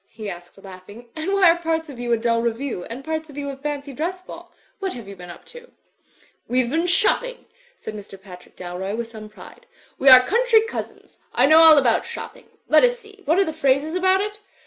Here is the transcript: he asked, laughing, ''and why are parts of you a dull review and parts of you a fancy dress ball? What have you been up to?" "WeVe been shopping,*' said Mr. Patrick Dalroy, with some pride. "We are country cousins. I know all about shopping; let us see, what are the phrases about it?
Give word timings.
he 0.09 0.27
asked, 0.31 0.57
laughing, 0.63 1.09
''and 1.15 1.31
why 1.31 1.47
are 1.51 1.57
parts 1.59 1.87
of 1.87 1.99
you 1.99 2.11
a 2.11 2.17
dull 2.17 2.41
review 2.41 2.83
and 2.85 3.03
parts 3.05 3.29
of 3.29 3.37
you 3.37 3.51
a 3.51 3.55
fancy 3.55 3.93
dress 3.93 4.19
ball? 4.19 4.51
What 4.79 4.93
have 4.93 5.07
you 5.07 5.15
been 5.15 5.29
up 5.29 5.45
to?" 5.53 5.69
"WeVe 6.49 6.71
been 6.71 6.87
shopping,*' 6.87 7.45
said 7.77 7.93
Mr. 7.93 8.19
Patrick 8.19 8.55
Dalroy, 8.55 8.95
with 8.97 9.11
some 9.11 9.29
pride. 9.29 9.67
"We 9.99 10.09
are 10.09 10.25
country 10.25 10.61
cousins. 10.63 11.19
I 11.35 11.45
know 11.45 11.59
all 11.59 11.77
about 11.77 12.03
shopping; 12.03 12.47
let 12.67 12.83
us 12.83 12.97
see, 12.97 13.21
what 13.25 13.37
are 13.37 13.45
the 13.45 13.53
phrases 13.53 13.93
about 13.93 14.21
it? 14.21 14.39